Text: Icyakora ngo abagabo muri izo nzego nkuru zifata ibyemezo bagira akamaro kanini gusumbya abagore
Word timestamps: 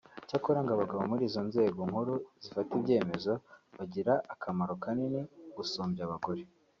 Icyakora 0.25 0.59
ngo 0.61 0.71
abagabo 0.73 1.01
muri 1.11 1.23
izo 1.29 1.41
nzego 1.49 1.79
nkuru 1.89 2.13
zifata 2.43 2.71
ibyemezo 2.79 3.33
bagira 3.77 4.13
akamaro 4.33 4.73
kanini 4.83 5.19
gusumbya 5.57 6.01
abagore 6.07 6.41